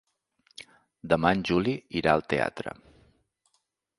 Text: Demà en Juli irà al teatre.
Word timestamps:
Demà 1.11 1.33
en 1.37 1.43
Juli 1.51 1.77
irà 2.01 2.15
al 2.15 2.25
teatre. 2.33 2.73